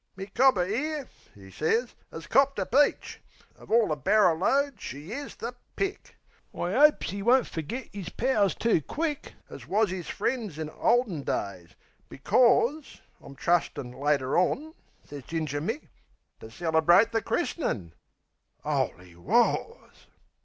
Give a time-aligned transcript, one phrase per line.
[0.15, 1.07] "My cobber 'ere,"
[1.37, 3.21] 'e sez, "'as copped a peach!
[3.55, 6.15] Of orl the barrer load she is the pick!
[6.55, 11.21] I 'opes 'e won't fergit 'is pals too quick As wus 'is frien's in olden
[11.21, 11.75] days,
[12.09, 14.73] becors, I'm trustin', later on,"
[15.07, 15.87] sez Ginger Mick,
[16.39, 20.07] "To celebrate the chris'nin'."...'Oly wars!